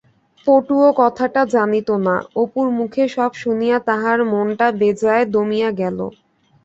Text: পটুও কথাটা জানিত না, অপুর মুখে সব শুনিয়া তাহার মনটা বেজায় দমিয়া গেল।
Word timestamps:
পটুও 0.47 0.89
কথাটা 0.97 1.41
জানিত 1.53 1.89
না, 2.05 2.15
অপুর 2.35 2.65
মুখে 2.77 3.03
সব 3.15 3.31
শুনিয়া 3.43 3.77
তাহার 3.87 4.19
মনটা 4.31 4.67
বেজায় 4.81 5.25
দমিয়া 5.33 5.69
গেল। 5.81 5.99